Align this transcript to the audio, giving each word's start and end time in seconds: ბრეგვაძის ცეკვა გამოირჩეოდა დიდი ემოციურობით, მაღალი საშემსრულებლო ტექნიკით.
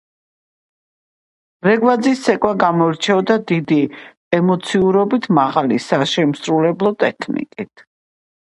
ბრეგვაძის 1.65 2.23
ცეკვა 2.27 2.53
გამოირჩეოდა 2.63 3.37
დიდი 3.51 3.79
ემოციურობით, 4.39 5.31
მაღალი 5.41 5.81
საშემსრულებლო 5.89 6.95
ტექნიკით. 7.05 7.89